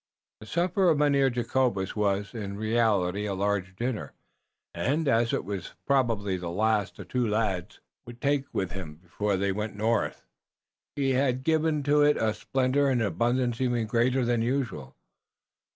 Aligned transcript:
The 0.39 0.47
supper 0.47 0.89
of 0.89 0.97
Mynheer 0.97 1.29
Jacobus 1.29 1.95
was, 1.95 2.33
in 2.33 2.57
reality, 2.57 3.27
a 3.27 3.35
large 3.35 3.75
dinner, 3.75 4.13
and, 4.73 5.07
as 5.07 5.31
it 5.31 5.45
was 5.45 5.75
probably 5.85 6.37
the 6.37 6.49
last 6.49 6.97
the 6.97 7.05
two 7.05 7.27
lads 7.27 7.79
would 8.07 8.19
take 8.19 8.51
with 8.51 8.71
him 8.71 8.95
before 8.95 9.37
they 9.37 9.51
went 9.51 9.75
north, 9.75 10.25
he 10.95 11.11
had 11.11 11.43
given 11.43 11.83
to 11.83 12.01
it 12.01 12.17
a 12.17 12.33
splendor 12.33 12.89
and 12.89 13.03
abundance 13.03 13.61
even 13.61 13.85
greater 13.85 14.25
than 14.25 14.41
usual. 14.41 14.95